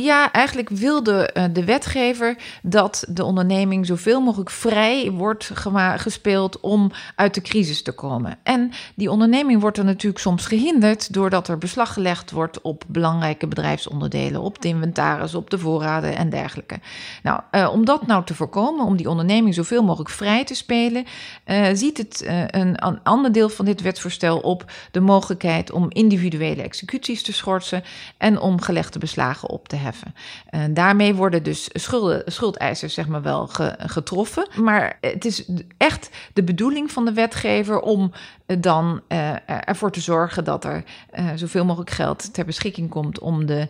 Ja, 0.00 0.32
eigenlijk 0.32 0.68
wilde 0.68 1.30
uh, 1.34 1.44
de 1.52 1.64
wetgever 1.64 2.36
dat 2.62 3.04
de 3.08 3.24
onderneming 3.24 3.86
zoveel 3.86 4.20
mogelijk 4.20 4.50
vrij 4.50 5.10
wordt 5.10 5.50
gespeeld 5.96 6.60
om 6.60 6.90
uit 7.14 7.34
de 7.34 7.40
crisis 7.40 7.82
te 7.82 7.92
komen. 7.92 8.38
En 8.42 8.70
die 8.94 9.10
onderneming 9.10 9.60
wordt 9.60 9.78
er 9.78 9.84
natuurlijk 9.84 10.22
soms 10.22 10.46
gehinderd 10.46 11.12
doordat 11.12 11.48
er 11.48 11.58
beslag 11.58 11.92
gelegd 11.92 12.30
wordt 12.30 12.60
op 12.60 12.84
belangrijke 12.88 13.46
bedrijfsonderdelen, 13.46 14.40
op 14.40 14.62
de 14.62 14.68
inventaris, 14.68 15.34
op 15.34 15.50
de 15.50 15.58
voorraden 15.58 16.16
en 16.16 16.30
dergelijke. 16.30 16.78
Nou, 17.22 17.40
uh, 17.52 17.68
om 17.72 17.84
dat 17.84 18.06
nou 18.06 18.24
te 18.24 18.34
voorkomen, 18.34 18.86
om 18.86 18.96
die 18.96 19.08
onderneming 19.08 19.54
zoveel 19.54 19.82
mogelijk 19.82 20.10
vrij 20.10 20.44
te 20.44 20.54
spelen, 20.54 21.04
uh, 21.46 21.66
ziet 21.72 21.98
het 21.98 22.24
een, 22.26 22.86
een 22.86 23.02
ander 23.02 23.32
deel 23.32 23.48
van 23.48 23.64
dit 23.64 23.80
wetsvoorstel 23.80 24.38
op 24.38 24.64
de 24.90 25.00
mogelijkheid 25.00 25.70
om 25.70 25.86
individuele 25.88 26.62
executies 26.62 27.22
te 27.22 27.32
schorsen 27.32 27.84
en 28.18 28.40
om 28.40 28.60
gelegde 28.60 28.98
beslagen 28.98 29.48
op 29.48 29.68
te 29.68 29.76
hebben 29.76 29.86
heffen. 29.88 30.14
En 30.50 30.74
daarmee 30.74 31.14
worden 31.14 31.42
dus 31.42 31.68
schulden, 31.72 32.22
schuldeisers 32.26 32.94
zeg 32.94 33.08
maar 33.08 33.22
wel 33.22 33.46
getroffen. 33.78 34.48
Maar 34.62 34.98
het 35.00 35.24
is 35.24 35.48
echt 35.76 36.10
de 36.32 36.42
bedoeling 36.42 36.90
van 36.90 37.04
de 37.04 37.12
wetgever 37.12 37.80
om 37.80 38.12
dan 38.58 39.00
uh, 39.08 39.68
ervoor 39.68 39.90
te 39.90 40.00
zorgen 40.00 40.44
dat 40.44 40.64
er 40.64 40.84
uh, 41.18 41.30
zoveel 41.34 41.64
mogelijk 41.64 41.90
geld 41.90 42.34
ter 42.34 42.44
beschikking 42.44 42.90
komt 42.90 43.18
om, 43.18 43.46
de, 43.46 43.68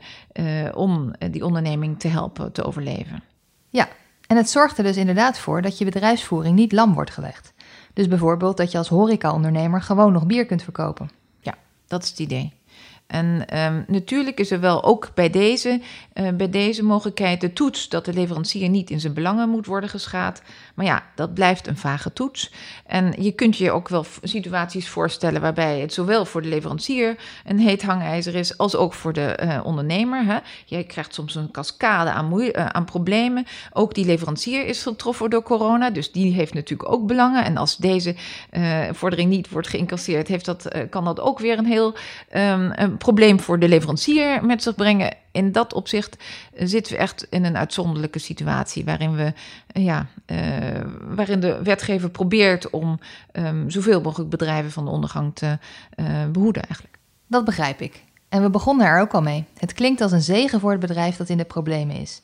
om 0.75 1.13
die 1.31 1.45
onderneming 1.45 2.01
te 2.01 2.09
helpen 2.09 2.53
te 2.53 2.65
overleven. 2.65 3.23
Ja, 3.71 3.89
en 4.27 4.37
het 4.37 4.51
zorgt 4.51 4.79
er 4.79 4.85
dus 4.85 4.97
inderdaad 4.97 5.39
voor 5.39 5.63
dat 5.63 5.79
je 5.79 5.85
bedrijfsvoering 5.85 6.57
niet 6.57 6.73
lam 6.73 6.95
wordt 6.95 7.11
gelegd. 7.11 7.53
Dus 7.93 8.09
bijvoorbeeld 8.09 8.57
dat 8.57 8.73
je 8.73 8.79
als 8.79 8.89
horecaondernemer 8.89 9.83
gewoon 9.83 10.13
nog 10.13 10.27
bier 10.27 10.47
kunt 10.47 10.63
verkopen. 10.63 11.11
Ja, 11.41 11.55
dat 11.87 12.03
is 12.03 12.09
het 12.09 12.19
idee. 12.19 12.58
En 13.09 13.59
um, 13.59 13.85
natuurlijk 13.87 14.41
is 14.41 14.51
er 14.51 14.61
wel 14.61 14.85
ook 14.85 15.11
bij 15.15 15.31
deze, 15.31 15.81
uh, 16.15 16.29
bij 16.31 16.51
deze 16.51 16.83
mogelijkheid 16.83 17.41
de 17.41 17.53
toets 17.53 17.89
dat 17.89 18.05
de 18.05 18.13
leverancier 18.13 18.69
niet 18.69 18.91
in 18.91 19.01
zijn 19.01 19.13
belangen 19.13 19.49
moet 19.49 19.67
worden 19.67 19.91
geschaad. 19.91 20.43
Maar 20.75 20.87
ja, 20.87 21.03
dat 21.15 21.35
blijft 21.35 21.67
een 21.67 21.77
vage 21.77 22.13
toets. 22.13 22.53
En 22.87 23.15
je 23.19 23.33
kunt 23.33 23.57
je 23.57 23.71
ook 23.71 23.89
wel 23.89 24.05
situaties 24.23 24.89
voorstellen 24.89 25.41
waarbij 25.41 25.81
het 25.81 25.93
zowel 25.93 26.25
voor 26.25 26.43
de 26.43 26.49
leverancier 26.49 27.17
een 27.45 27.59
heet 27.59 27.83
hangijzer 27.83 28.35
is, 28.35 28.59
als 28.59 28.77
ook 28.77 28.95
voor 28.95 29.13
de 29.13 29.39
uh, 29.43 29.61
ondernemer. 29.65 30.25
Hè. 30.25 30.39
Je 30.65 30.85
krijgt 30.85 31.15
soms 31.15 31.35
een 31.35 31.51
cascade 31.51 32.11
aan, 32.11 32.41
uh, 32.41 32.51
aan 32.67 32.85
problemen. 32.85 33.47
Ook 33.73 33.95
die 33.95 34.07
leverancier 34.07 34.67
is 34.67 34.83
getroffen 34.83 35.31
door 35.31 35.43
corona, 35.43 35.91
dus 35.91 36.13
die 36.13 36.33
heeft 36.33 36.55
natuurlijk 36.55 36.93
ook 36.93 37.07
belangen. 37.07 37.45
En 37.45 37.57
als 37.57 37.77
deze 37.77 38.15
vordering 38.93 39.31
niet 39.31 39.51
wordt 39.51 39.69
geïncasseerd, 39.69 40.29
heeft 40.29 40.45
dat, 40.45 40.69
kan 40.91 41.05
dat 41.05 41.21
ook 41.21 41.39
weer 41.39 41.59
een 41.59 41.67
heel 41.67 41.95
um, 42.35 42.97
probleem 42.99 43.41
voor 43.41 43.59
de 43.59 43.69
leverancier 43.69 44.45
met 44.45 44.63
zich 44.63 44.75
brengen. 44.75 45.15
In 45.33 45.53
dat 45.53 45.73
opzicht 45.73 46.17
zitten 46.55 46.93
we 46.93 46.99
echt 46.99 47.27
in 47.31 47.45
een 47.45 47.57
uitzonderlijke 47.57 48.19
situatie 48.19 48.85
waarin, 48.85 49.17
we, 49.17 49.33
ja, 49.81 50.07
uh, 50.27 50.39
waarin 51.09 51.41
de 51.41 51.63
wetgever 51.63 52.11
probeert 52.11 52.71
om 52.71 52.99
um, 53.33 53.71
zoveel 53.71 54.01
mogelijk 54.01 54.31
bedrijven 54.31 54.71
van 54.71 54.85
de 54.85 54.91
ondergang 54.91 55.35
te 55.35 55.59
uh, 55.97 56.07
behoeden 56.33 56.63
eigenlijk. 56.63 56.99
Dat 57.27 57.45
begrijp 57.45 57.81
ik. 57.81 58.05
En 58.29 58.43
we 58.43 58.51
begonnen 58.51 58.87
er 58.87 59.01
ook 59.01 59.13
al 59.13 59.23
mee. 59.23 59.45
Het 59.59 59.73
klinkt 59.73 60.01
als 60.01 60.13
een 60.13 60.23
zegen 60.23 60.61
voor 60.61 60.71
het 60.71 60.81
bedrijf 60.81 61.17
dat 61.17 61.29
in 61.29 61.37
de 61.37 61.45
problemen 61.45 61.97
is. 61.97 62.21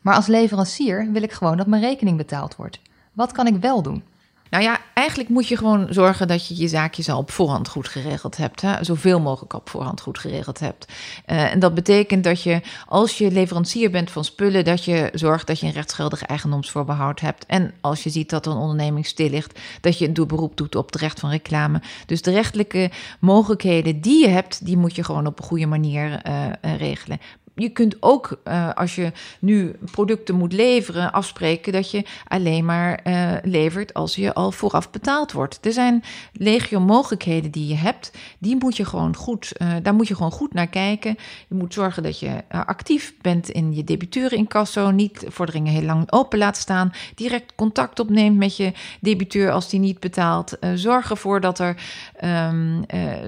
Maar 0.00 0.14
als 0.14 0.26
leverancier 0.26 1.08
wil 1.12 1.22
ik 1.22 1.32
gewoon 1.32 1.56
dat 1.56 1.66
mijn 1.66 1.82
rekening 1.82 2.16
betaald 2.16 2.56
wordt. 2.56 2.80
Wat 3.12 3.32
kan 3.32 3.46
ik 3.46 3.56
wel 3.56 3.82
doen? 3.82 4.02
Nou 4.50 4.64
ja, 4.64 4.78
eigenlijk 4.94 5.28
moet 5.28 5.48
je 5.48 5.56
gewoon 5.56 5.86
zorgen 5.90 6.28
dat 6.28 6.46
je 6.46 6.56
je 6.56 6.68
zaakjes 6.68 7.08
al 7.08 7.18
op 7.18 7.30
voorhand 7.30 7.68
goed 7.68 7.88
geregeld 7.88 8.36
hebt. 8.36 8.60
Hè? 8.60 8.84
Zoveel 8.84 9.20
mogelijk 9.20 9.52
op 9.52 9.68
voorhand 9.68 10.00
goed 10.00 10.18
geregeld 10.18 10.58
hebt. 10.58 10.92
Uh, 11.26 11.52
en 11.52 11.58
dat 11.58 11.74
betekent 11.74 12.24
dat 12.24 12.42
je, 12.42 12.60
als 12.86 13.18
je 13.18 13.30
leverancier 13.30 13.90
bent 13.90 14.10
van 14.10 14.24
spullen, 14.24 14.64
dat 14.64 14.84
je 14.84 15.10
zorgt 15.12 15.46
dat 15.46 15.60
je 15.60 15.66
een 15.66 15.72
rechtsgeldig 15.72 16.22
eigendomsvoorbehoud 16.22 17.20
hebt. 17.20 17.46
En 17.46 17.74
als 17.80 18.02
je 18.02 18.10
ziet 18.10 18.30
dat 18.30 18.46
een 18.46 18.56
onderneming 18.56 19.06
stil 19.06 19.30
ligt, 19.30 19.58
dat 19.80 19.98
je 19.98 20.06
een 20.06 20.26
beroep 20.26 20.56
doet 20.56 20.74
op 20.74 20.86
het 20.86 21.00
recht 21.00 21.20
van 21.20 21.30
reclame. 21.30 21.80
Dus 22.06 22.22
de 22.22 22.30
rechtelijke 22.30 22.90
mogelijkheden 23.20 24.00
die 24.00 24.20
je 24.20 24.28
hebt, 24.28 24.64
die 24.64 24.76
moet 24.76 24.96
je 24.96 25.04
gewoon 25.04 25.26
op 25.26 25.38
een 25.38 25.44
goede 25.44 25.66
manier 25.66 26.22
uh, 26.26 26.76
regelen 26.78 27.20
je 27.58 27.68
kunt 27.68 27.96
ook, 28.00 28.40
uh, 28.44 28.70
als 28.74 28.94
je 28.94 29.12
nu 29.38 29.74
producten 29.90 30.34
moet 30.34 30.52
leveren, 30.52 31.12
afspreken 31.12 31.72
dat 31.72 31.90
je 31.90 32.04
alleen 32.28 32.64
maar 32.64 33.00
uh, 33.04 33.32
levert 33.42 33.94
als 33.94 34.14
je 34.14 34.34
al 34.34 34.52
vooraf 34.52 34.90
betaald 34.90 35.32
wordt. 35.32 35.58
Er 35.66 35.72
zijn 35.72 36.04
legio 36.32 36.80
mogelijkheden 36.80 37.50
die 37.50 37.66
je 37.66 37.74
hebt. 37.74 38.12
Die 38.38 38.56
moet 38.58 38.76
je 38.76 38.84
gewoon 38.84 39.16
goed, 39.16 39.52
uh, 39.62 39.72
daar 39.82 39.94
moet 39.94 40.08
je 40.08 40.14
gewoon 40.14 40.30
goed 40.30 40.54
naar 40.54 40.66
kijken. 40.66 41.16
Je 41.48 41.54
moet 41.54 41.74
zorgen 41.74 42.02
dat 42.02 42.18
je 42.18 42.42
actief 42.48 43.14
bent 43.20 43.48
in 43.48 43.74
je 43.74 43.84
debiteuren 43.84 44.38
incasso. 44.38 44.90
Niet 44.90 45.24
vorderingen 45.26 45.72
heel 45.72 45.82
lang 45.82 46.12
open 46.12 46.38
laat 46.38 46.56
staan. 46.56 46.92
Direct 47.14 47.54
contact 47.54 48.00
opneemt 48.00 48.36
met 48.36 48.56
je 48.56 48.72
debiteur 49.00 49.50
als 49.50 49.68
die 49.68 49.80
niet 49.80 50.00
betaalt. 50.00 50.58
zorg 50.74 51.10
ervoor 51.10 51.40
dat 51.40 51.58
er 51.58 51.76
um, 52.24 52.84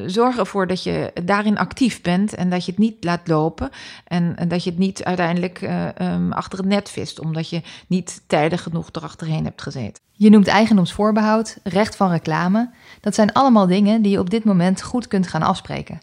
zorg 0.06 0.52
dat 0.66 0.82
je 0.82 1.10
daarin 1.24 1.58
actief 1.58 2.02
bent 2.02 2.34
en 2.34 2.50
dat 2.50 2.64
je 2.64 2.70
het 2.70 2.80
niet 2.80 3.04
laat 3.04 3.28
lopen. 3.28 3.70
En 4.04 4.19
en, 4.36 4.48
dat 4.48 4.64
je 4.64 4.70
het 4.70 4.78
niet 4.78 5.04
uiteindelijk 5.04 5.62
uh, 5.62 5.86
um, 6.00 6.32
achter 6.32 6.58
het 6.58 6.68
net 6.68 6.90
vist, 6.90 7.20
omdat 7.20 7.48
je 7.48 7.62
niet 7.86 8.22
tijdig 8.26 8.62
genoeg 8.62 8.88
erachterheen 8.92 9.44
hebt 9.44 9.62
gezeten. 9.62 10.02
Je 10.12 10.30
noemt 10.30 10.46
eigendomsvoorbehoud, 10.46 11.58
recht 11.62 11.96
van 11.96 12.10
reclame. 12.10 12.70
Dat 13.00 13.14
zijn 13.14 13.32
allemaal 13.32 13.66
dingen 13.66 14.02
die 14.02 14.12
je 14.12 14.18
op 14.18 14.30
dit 14.30 14.44
moment 14.44 14.82
goed 14.82 15.08
kunt 15.08 15.26
gaan 15.26 15.42
afspreken. 15.42 16.00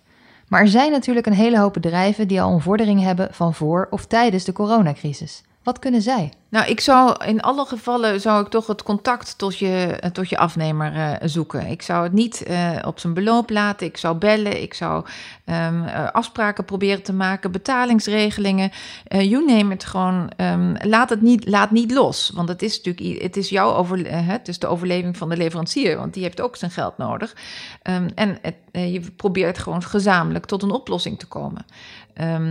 Maar 0.47 0.61
er 0.61 0.67
zijn 0.67 0.91
natuurlijk 0.91 1.25
een 1.25 1.33
hele 1.33 1.59
hoop 1.59 1.73
bedrijven 1.73 2.27
die 2.27 2.41
al 2.41 2.53
een 2.53 2.61
vordering 2.61 3.01
hebben 3.01 3.27
van 3.31 3.53
voor 3.53 3.87
of 3.89 4.05
tijdens 4.05 4.43
de 4.43 4.53
coronacrisis. 4.53 5.43
Wat 5.63 5.79
kunnen 5.79 6.01
zij? 6.01 6.31
Nou, 6.49 6.67
ik 6.67 6.79
zou 6.79 7.25
in 7.25 7.41
alle 7.41 7.65
gevallen 7.65 8.21
zou 8.21 8.43
ik 8.43 8.47
toch 8.47 8.67
het 8.67 8.83
contact 8.83 9.37
tot 9.37 9.57
je, 9.57 9.99
tot 10.13 10.29
je 10.29 10.37
afnemer 10.37 10.95
uh, 10.95 11.13
zoeken. 11.21 11.67
Ik 11.67 11.81
zou 11.81 12.03
het 12.03 12.13
niet 12.13 12.43
uh, 12.47 12.69
op 12.85 12.99
zijn 12.99 13.13
beloop 13.13 13.49
laten. 13.49 13.87
Ik 13.87 13.97
zou 13.97 14.17
bellen. 14.17 14.61
Ik 14.61 14.73
zou 14.73 15.05
uh, 15.45 16.11
afspraken 16.11 16.65
proberen 16.65 17.03
te 17.03 17.13
maken, 17.13 17.51
betalingsregelingen. 17.51 18.71
you 19.09 19.45
name 19.45 19.73
it. 19.73 19.85
Gewoon 19.85 20.31
um, 20.37 20.75
laat 20.81 21.09
het 21.09 21.21
niet, 21.21 21.47
laat 21.47 21.71
niet 21.71 21.91
los. 21.91 22.31
Want 22.33 22.49
het 22.49 22.61
is 22.61 22.81
natuurlijk 22.81 23.21
het 23.21 23.37
is 23.37 23.49
jouw 23.49 23.73
over, 23.73 24.11
het 24.13 24.61
de 24.61 24.67
overleving 24.67 25.17
van 25.17 25.29
de 25.29 25.37
leverancier, 25.37 25.97
want 25.97 26.13
die 26.13 26.23
heeft 26.23 26.41
ook 26.41 26.55
zijn 26.55 26.71
geld 26.71 26.97
nodig. 26.97 27.35
Um, 27.83 28.07
en 28.15 28.37
het, 28.41 28.55
je 28.71 29.01
probeert 29.15 29.57
gewoon 29.57 29.83
gezamenlijk 29.83 30.45
tot 30.45 30.63
een 30.63 30.71
oplossing 30.71 31.19
te 31.19 31.27
komen. 31.27 31.65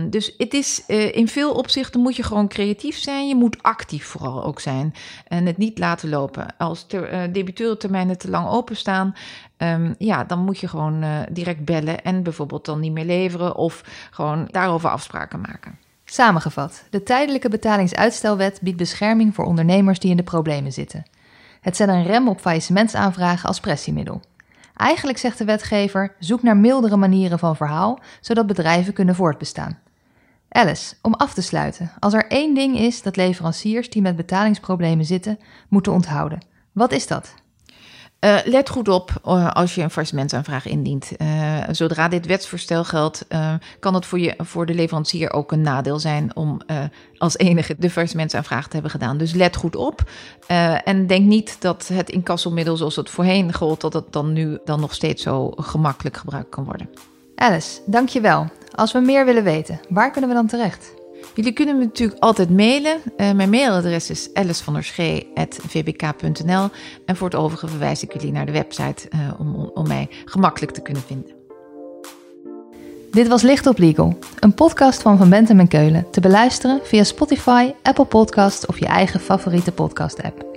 Dus 0.09 0.33
het 0.37 0.53
is 0.53 0.85
in 1.11 1.27
veel 1.27 1.51
opzichten 1.51 2.01
moet 2.01 2.15
je 2.15 2.23
gewoon 2.23 2.47
creatief 2.47 2.97
zijn. 2.97 3.27
Je 3.27 3.35
moet 3.35 3.63
actief 3.63 3.86
actief 3.87 4.05
vooral 4.05 4.43
ook 4.43 4.59
zijn. 4.59 4.93
En 5.27 5.45
het 5.45 5.57
niet 5.57 5.79
laten 5.79 6.09
lopen. 6.09 6.45
Als 6.57 6.85
uh, 6.93 7.19
debiteurentermijnen 7.31 8.17
te 8.17 8.29
lang 8.29 8.47
openstaan, 8.47 9.15
um, 9.57 9.95
ja, 9.97 10.23
dan 10.23 10.39
moet 10.39 10.59
je 10.59 10.67
gewoon 10.67 11.03
uh, 11.03 11.19
direct 11.31 11.65
bellen 11.65 12.03
en 12.03 12.23
bijvoorbeeld 12.23 12.65
dan 12.65 12.79
niet 12.79 12.91
meer 12.91 13.05
leveren 13.05 13.55
of 13.55 13.83
gewoon 14.11 14.47
daarover 14.51 14.89
afspraken 14.89 15.41
maken. 15.41 15.77
Samengevat, 16.05 16.83
de 16.89 17.03
tijdelijke 17.03 17.49
betalingsuitstelwet 17.49 18.59
biedt 18.61 18.77
bescherming 18.77 19.35
voor 19.35 19.45
ondernemers 19.45 19.99
die 19.99 20.11
in 20.11 20.17
de 20.17 20.23
problemen 20.23 20.73
zitten. 20.73 21.05
Het 21.61 21.75
zet 21.75 21.87
een 21.87 22.03
rem 22.03 22.27
op 22.27 22.39
faillissementsaanvragen 22.39 23.47
als 23.47 23.59
pressiemiddel. 23.59 24.21
Eigenlijk 24.75 25.17
zegt 25.17 25.37
de 25.37 25.45
wetgever: 25.45 26.15
zoek 26.19 26.43
naar 26.43 26.57
mildere 26.57 26.97
manieren 26.97 27.39
van 27.39 27.55
verhaal, 27.55 27.99
zodat 28.21 28.47
bedrijven 28.47 28.93
kunnen 28.93 29.15
voortbestaan. 29.15 29.79
Alice, 30.49 30.95
om 31.01 31.13
af 31.13 31.33
te 31.33 31.41
sluiten, 31.41 31.91
als 31.99 32.13
er 32.13 32.27
één 32.27 32.55
ding 32.55 32.79
is 32.79 33.01
dat 33.01 33.15
leveranciers 33.15 33.89
die 33.89 34.01
met 34.01 34.15
betalingsproblemen 34.15 35.05
zitten 35.05 35.39
moeten 35.69 35.91
onthouden, 35.91 36.39
wat 36.71 36.91
is 36.91 37.07
dat? 37.07 37.33
Uh, 38.25 38.37
let 38.45 38.69
goed 38.69 38.87
op 38.87 39.21
uh, 39.25 39.51
als 39.51 39.75
je 39.75 39.81
een 39.81 39.89
faillissementaanvraag 39.89 40.67
indient. 40.67 41.11
Uh, 41.17 41.63
zodra 41.71 42.07
dit 42.07 42.25
wetsvoorstel 42.25 42.83
geldt, 42.83 43.27
kan 43.79 43.93
het 43.93 44.05
voor, 44.05 44.19
je, 44.19 44.33
voor 44.37 44.65
de 44.65 44.73
leverancier 44.73 45.33
ook 45.33 45.51
een 45.51 45.61
nadeel 45.61 45.99
zijn 45.99 46.35
om 46.35 46.61
als 47.17 47.37
enige 47.37 47.75
de 47.77 47.89
faillissementaanvraag 47.89 48.67
te 48.67 48.73
hebben 48.73 48.91
gedaan. 48.91 49.17
Dus 49.17 49.33
let 49.33 49.55
goed 49.55 49.75
op 49.75 50.09
en 50.83 51.07
denk 51.07 51.25
niet 51.25 51.61
dat 51.61 51.87
het 51.93 52.09
incassomiddel 52.09 52.77
zoals 52.77 52.95
het 52.95 53.09
voorheen 53.09 53.53
gold, 53.53 53.81
dat 53.81 53.93
het 53.93 54.11
dan 54.11 54.33
nu 54.33 54.59
dan 54.65 54.79
nog 54.79 54.93
steeds 54.93 55.23
zo 55.23 55.51
gemakkelijk 55.55 56.17
gebruikt 56.17 56.49
kan 56.49 56.63
worden. 56.63 56.89
Alice, 57.37 57.79
dankjewel. 57.85 58.47
Als 58.75 58.91
we 58.91 58.99
meer 58.99 59.25
willen 59.25 59.43
weten, 59.43 59.79
waar 59.89 60.11
kunnen 60.11 60.29
we 60.29 60.35
dan 60.35 60.47
terecht? 60.47 60.93
Jullie 61.33 61.51
kunnen 61.51 61.77
me 61.77 61.83
natuurlijk 61.83 62.19
altijd 62.19 62.49
mailen. 62.49 62.97
Uh, 63.17 63.31
mijn 63.31 63.49
mailadres 63.49 64.09
is 64.09 64.29
alicevanderschee.vbk.nl 64.33 66.69
en 67.05 67.15
voor 67.15 67.27
het 67.27 67.35
overige 67.35 67.67
verwijs 67.67 68.03
ik 68.03 68.13
jullie 68.13 68.31
naar 68.31 68.45
de 68.45 68.51
website 68.51 69.09
uh, 69.13 69.19
om, 69.39 69.71
om 69.73 69.87
mij 69.87 70.09
gemakkelijk 70.25 70.71
te 70.71 70.81
kunnen 70.81 71.03
vinden. 71.03 71.31
Dit 73.11 73.27
was 73.27 73.41
Licht 73.41 73.67
op 73.67 73.77
Legal, 73.77 74.17
een 74.39 74.53
podcast 74.53 75.01
van 75.01 75.17
Van 75.17 75.29
Bentem 75.29 75.59
en 75.59 75.67
Keulen, 75.67 76.11
te 76.11 76.19
beluisteren 76.19 76.79
via 76.83 77.03
Spotify, 77.03 77.73
Apple 77.81 78.05
Podcasts 78.05 78.65
of 78.65 78.79
je 78.79 78.85
eigen 78.85 79.19
favoriete 79.19 79.71
podcast-app. 79.71 80.56